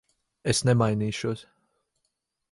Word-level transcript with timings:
Es 0.53 0.61
nemainīšos. 0.69 1.43